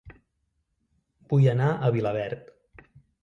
Vull 1.33 1.45
anar 1.53 1.67
a 1.73 1.91
Vilaverd 1.97 2.49